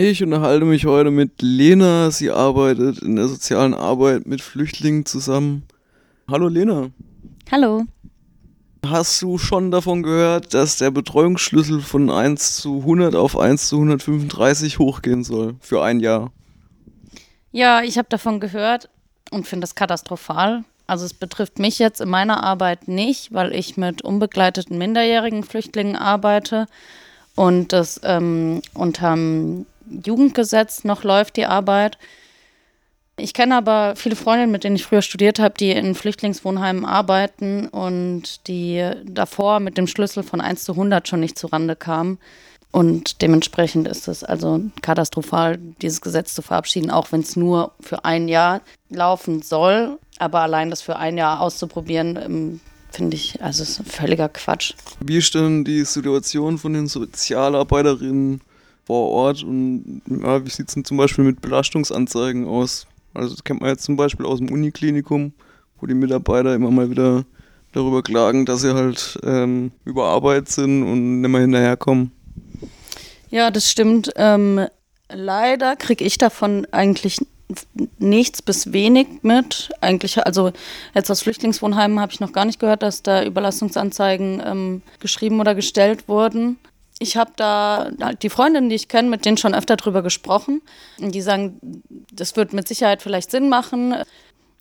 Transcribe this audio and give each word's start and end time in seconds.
Ich 0.00 0.22
unterhalte 0.22 0.64
mich 0.64 0.86
heute 0.86 1.10
mit 1.10 1.42
Lena. 1.42 2.12
Sie 2.12 2.30
arbeitet 2.30 3.00
in 3.00 3.16
der 3.16 3.26
sozialen 3.26 3.74
Arbeit 3.74 4.28
mit 4.28 4.40
Flüchtlingen 4.40 5.04
zusammen. 5.04 5.64
Hallo 6.30 6.46
Lena. 6.46 6.90
Hallo. 7.50 7.82
Hast 8.86 9.20
du 9.22 9.38
schon 9.38 9.72
davon 9.72 10.04
gehört, 10.04 10.54
dass 10.54 10.76
der 10.76 10.92
Betreuungsschlüssel 10.92 11.80
von 11.80 12.10
1 12.10 12.58
zu 12.58 12.78
100 12.82 13.16
auf 13.16 13.36
1 13.36 13.70
zu 13.70 13.74
135 13.74 14.78
hochgehen 14.78 15.24
soll 15.24 15.56
für 15.58 15.82
ein 15.82 15.98
Jahr? 15.98 16.30
Ja, 17.50 17.82
ich 17.82 17.98
habe 17.98 18.08
davon 18.08 18.38
gehört 18.38 18.88
und 19.32 19.48
finde 19.48 19.64
das 19.64 19.74
katastrophal. 19.74 20.62
Also 20.86 21.06
es 21.06 21.12
betrifft 21.12 21.58
mich 21.58 21.80
jetzt 21.80 22.00
in 22.00 22.08
meiner 22.08 22.44
Arbeit 22.44 22.86
nicht, 22.86 23.34
weil 23.34 23.52
ich 23.52 23.76
mit 23.76 24.02
unbegleiteten 24.02 24.78
minderjährigen 24.78 25.42
Flüchtlingen 25.42 25.96
arbeite 25.96 26.66
und 27.34 27.72
das 27.72 28.00
ähm, 28.04 28.62
unterm 28.74 29.66
Jugendgesetz 30.04 30.84
noch 30.84 31.04
läuft, 31.04 31.36
die 31.36 31.46
Arbeit. 31.46 31.98
Ich 33.18 33.34
kenne 33.34 33.56
aber 33.56 33.94
viele 33.96 34.14
Freundinnen, 34.14 34.52
mit 34.52 34.62
denen 34.62 34.76
ich 34.76 34.84
früher 34.84 35.02
studiert 35.02 35.40
habe, 35.40 35.54
die 35.58 35.72
in 35.72 35.94
Flüchtlingswohnheimen 35.94 36.84
arbeiten 36.84 37.66
und 37.66 38.46
die 38.46 38.88
davor 39.04 39.58
mit 39.60 39.76
dem 39.76 39.88
Schlüssel 39.88 40.22
von 40.22 40.40
1 40.40 40.64
zu 40.64 40.72
100 40.72 41.08
schon 41.08 41.20
nicht 41.20 41.38
zurande 41.38 41.74
kamen. 41.74 42.18
Und 42.70 43.22
dementsprechend 43.22 43.88
ist 43.88 44.08
es 44.08 44.22
also 44.22 44.60
katastrophal, 44.82 45.58
dieses 45.80 46.00
Gesetz 46.00 46.34
zu 46.34 46.42
verabschieden, 46.42 46.90
auch 46.90 47.10
wenn 47.12 47.22
es 47.22 47.34
nur 47.34 47.72
für 47.80 48.04
ein 48.04 48.28
Jahr 48.28 48.60
laufen 48.90 49.42
soll. 49.42 49.98
Aber 50.18 50.40
allein 50.40 50.70
das 50.70 50.82
für 50.82 50.96
ein 50.96 51.16
Jahr 51.16 51.40
auszuprobieren, 51.40 52.18
ähm, 52.22 52.60
finde 52.90 53.16
ich, 53.16 53.42
also 53.42 53.62
ist 53.62 53.82
völliger 53.86 54.28
Quatsch. 54.28 54.74
Wie 55.00 55.16
ist 55.16 55.34
denn 55.34 55.64
die 55.64 55.84
Situation 55.84 56.58
von 56.58 56.72
den 56.74 56.86
Sozialarbeiterinnen 56.88 58.42
vor 58.88 59.10
Ort 59.10 59.42
und 59.42 60.00
ja, 60.06 60.42
wie 60.42 60.48
sieht 60.48 60.68
es 60.68 60.74
denn 60.74 60.82
zum 60.82 60.96
Beispiel 60.96 61.22
mit 61.22 61.42
Belastungsanzeigen 61.42 62.48
aus? 62.48 62.86
Also 63.12 63.34
das 63.34 63.44
kennt 63.44 63.60
man 63.60 63.68
jetzt 63.68 63.84
zum 63.84 63.96
Beispiel 63.96 64.24
aus 64.24 64.38
dem 64.38 64.50
Uniklinikum, 64.50 65.34
wo 65.78 65.86
die 65.86 65.92
Mitarbeiter 65.92 66.54
immer 66.54 66.70
mal 66.70 66.90
wieder 66.90 67.26
darüber 67.72 68.02
klagen, 68.02 68.46
dass 68.46 68.62
sie 68.62 68.72
halt 68.72 69.18
ähm, 69.24 69.72
überarbeitet 69.84 70.48
sind 70.48 70.84
und 70.84 71.20
nicht 71.20 71.30
mehr 71.30 71.42
hinterherkommen. 71.42 72.12
Ja, 73.28 73.50
das 73.50 73.70
stimmt. 73.70 74.10
Ähm, 74.16 74.66
leider 75.10 75.76
kriege 75.76 76.02
ich 76.02 76.16
davon 76.16 76.66
eigentlich 76.70 77.18
nichts 77.98 78.40
bis 78.40 78.72
wenig 78.72 79.06
mit. 79.20 79.68
Eigentlich, 79.82 80.24
also 80.24 80.52
jetzt 80.94 81.10
aus 81.10 81.20
Flüchtlingswohnheimen 81.20 82.00
habe 82.00 82.12
ich 82.12 82.20
noch 82.20 82.32
gar 82.32 82.46
nicht 82.46 82.58
gehört, 82.58 82.82
dass 82.82 83.02
da 83.02 83.22
Überlastungsanzeigen 83.22 84.42
ähm, 84.42 84.82
geschrieben 84.98 85.40
oder 85.40 85.54
gestellt 85.54 86.08
wurden 86.08 86.56
ich 86.98 87.16
habe 87.16 87.32
da 87.36 87.90
die 88.22 88.30
Freundinnen, 88.30 88.68
die 88.68 88.76
ich 88.76 88.88
kenne, 88.88 89.08
mit 89.08 89.24
denen 89.24 89.36
schon 89.36 89.54
öfter 89.54 89.76
drüber 89.76 90.02
gesprochen. 90.02 90.62
Die 90.98 91.20
sagen, 91.20 91.60
das 92.12 92.36
wird 92.36 92.52
mit 92.52 92.66
Sicherheit 92.66 93.02
vielleicht 93.02 93.30
Sinn 93.30 93.48
machen. 93.48 93.94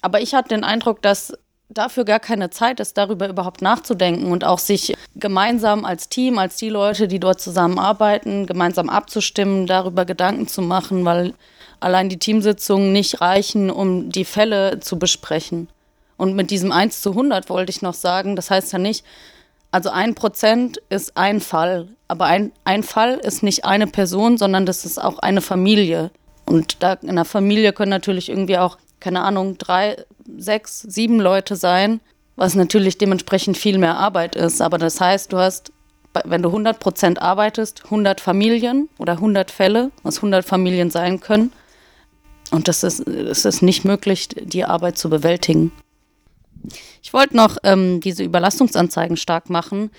Aber 0.00 0.20
ich 0.20 0.34
hatte 0.34 0.50
den 0.50 0.64
Eindruck, 0.64 1.02
dass 1.02 1.34
dafür 1.68 2.04
gar 2.04 2.20
keine 2.20 2.50
Zeit 2.50 2.80
ist, 2.80 2.98
darüber 2.98 3.28
überhaupt 3.28 3.62
nachzudenken 3.62 4.30
und 4.30 4.44
auch 4.44 4.58
sich 4.58 4.94
gemeinsam 5.16 5.84
als 5.84 6.08
Team, 6.08 6.38
als 6.38 6.56
die 6.56 6.68
Leute, 6.68 7.08
die 7.08 7.20
dort 7.20 7.40
zusammenarbeiten, 7.40 8.46
gemeinsam 8.46 8.88
abzustimmen, 8.88 9.66
darüber 9.66 10.04
Gedanken 10.04 10.48
zu 10.48 10.60
machen, 10.62 11.04
weil 11.04 11.34
allein 11.80 12.08
die 12.08 12.18
Teamsitzungen 12.18 12.92
nicht 12.92 13.20
reichen, 13.20 13.70
um 13.70 14.10
die 14.10 14.24
Fälle 14.24 14.80
zu 14.80 14.98
besprechen. 14.98 15.68
Und 16.16 16.36
mit 16.36 16.50
diesem 16.50 16.72
1 16.72 17.02
zu 17.02 17.10
100 17.10 17.48
wollte 17.48 17.70
ich 17.70 17.82
noch 17.82 17.94
sagen, 17.94 18.36
das 18.36 18.50
heißt 18.50 18.72
ja 18.72 18.78
nicht, 18.78 19.04
also 19.72 19.88
ein 19.88 20.14
Prozent 20.14 20.80
ist 20.90 21.16
ein 21.16 21.40
Fall, 21.40 21.88
aber 22.06 22.26
ein, 22.26 22.52
ein 22.64 22.82
Fall 22.82 23.14
ist 23.14 23.42
nicht 23.42 23.64
eine 23.64 23.86
Person, 23.86 24.36
sondern 24.36 24.66
das 24.66 24.84
ist 24.84 25.02
auch 25.02 25.18
eine 25.18 25.40
Familie. 25.40 26.10
Und 26.44 26.82
da 26.82 26.92
in 26.92 27.08
einer 27.08 27.24
Familie 27.24 27.72
können 27.72 27.90
natürlich 27.90 28.28
irgendwie 28.28 28.58
auch, 28.58 28.76
keine 29.00 29.22
Ahnung, 29.22 29.56
drei, 29.56 29.96
sechs, 30.36 30.80
sieben 30.80 31.18
Leute 31.18 31.56
sein, 31.56 32.00
was 32.36 32.54
natürlich 32.54 32.98
dementsprechend 32.98 33.56
viel 33.56 33.78
mehr 33.78 33.96
Arbeit 33.96 34.36
ist. 34.36 34.60
Aber 34.60 34.76
das 34.76 35.00
heißt, 35.00 35.32
du 35.32 35.38
hast, 35.38 35.72
wenn 36.24 36.42
du 36.42 36.50
100 36.50 36.78
Prozent 36.78 37.22
arbeitest, 37.22 37.84
100 37.84 38.20
Familien 38.20 38.90
oder 38.98 39.14
100 39.14 39.50
Fälle, 39.50 39.90
was 40.02 40.16
100 40.16 40.44
Familien 40.44 40.90
sein 40.90 41.20
können. 41.20 41.50
Und 42.50 42.68
das 42.68 42.82
ist, 42.82 43.08
es 43.08 43.46
ist 43.46 43.62
nicht 43.62 43.86
möglich, 43.86 44.28
die 44.28 44.66
Arbeit 44.66 44.98
zu 44.98 45.08
bewältigen. 45.08 45.72
Ich 47.02 47.12
wollte 47.12 47.36
noch 47.36 47.58
ähm, 47.64 48.00
diese 48.00 48.22
Überlastungsanzeigen 48.22 49.16
stark 49.16 49.50
machen, 49.50 49.90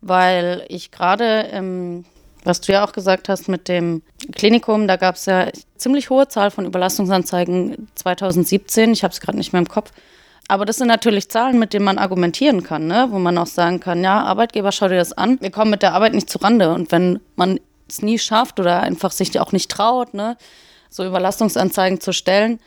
weil 0.00 0.64
ich 0.68 0.90
gerade, 0.90 1.48
ähm, 1.52 2.04
was 2.44 2.60
du 2.60 2.72
ja 2.72 2.84
auch 2.84 2.92
gesagt 2.92 3.28
hast 3.28 3.48
mit 3.48 3.68
dem 3.68 4.02
Klinikum, 4.32 4.88
da 4.88 4.96
gab 4.96 5.16
es 5.16 5.26
ja 5.26 5.48
ziemlich 5.76 6.10
hohe 6.10 6.28
Zahl 6.28 6.50
von 6.50 6.66
Überlastungsanzeigen 6.66 7.88
2017. 7.94 8.92
Ich 8.92 9.04
habe 9.04 9.12
es 9.12 9.20
gerade 9.20 9.38
nicht 9.38 9.52
mehr 9.52 9.60
im 9.60 9.68
Kopf. 9.68 9.92
Aber 10.48 10.64
das 10.64 10.78
sind 10.78 10.88
natürlich 10.88 11.28
Zahlen, 11.28 11.60
mit 11.60 11.72
denen 11.72 11.84
man 11.84 11.98
argumentieren 11.98 12.64
kann, 12.64 12.88
ne? 12.88 13.06
wo 13.10 13.20
man 13.20 13.38
auch 13.38 13.46
sagen 13.46 13.78
kann, 13.78 14.02
ja, 14.02 14.24
Arbeitgeber, 14.24 14.72
schau 14.72 14.88
dir 14.88 14.96
das 14.96 15.12
an. 15.12 15.40
Wir 15.40 15.52
kommen 15.52 15.70
mit 15.70 15.82
der 15.82 15.94
Arbeit 15.94 16.12
nicht 16.12 16.28
zurande. 16.28 16.74
Und 16.74 16.90
wenn 16.90 17.20
man 17.36 17.60
es 17.88 18.02
nie 18.02 18.18
schafft 18.18 18.58
oder 18.58 18.80
einfach 18.80 19.12
sich 19.12 19.38
auch 19.38 19.52
nicht 19.52 19.70
traut, 19.70 20.14
ne, 20.14 20.36
so 20.88 21.04
Überlastungsanzeigen 21.04 22.00
zu 22.00 22.12
stellen, 22.12 22.58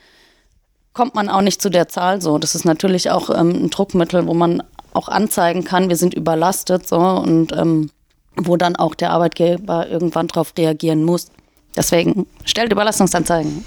kommt 0.94 1.14
man 1.14 1.28
auch 1.28 1.42
nicht 1.42 1.60
zu 1.60 1.70
der 1.70 1.88
Zahl 1.88 2.22
so. 2.22 2.38
Das 2.38 2.54
ist 2.54 2.64
natürlich 2.64 3.10
auch 3.10 3.28
ähm, 3.28 3.64
ein 3.64 3.70
Druckmittel, 3.70 4.26
wo 4.26 4.34
man 4.34 4.62
auch 4.94 5.08
anzeigen 5.08 5.64
kann, 5.64 5.88
wir 5.88 5.96
sind 5.96 6.14
überlastet 6.14 6.88
so 6.88 6.96
und 6.96 7.52
ähm, 7.52 7.90
wo 8.36 8.56
dann 8.56 8.76
auch 8.76 8.94
der 8.94 9.10
Arbeitgeber 9.10 9.88
irgendwann 9.88 10.28
darauf 10.28 10.52
reagieren 10.56 11.04
muss. 11.04 11.26
Deswegen 11.76 12.26
stellt 12.44 12.72
Überlastungsanzeigen. 12.72 13.62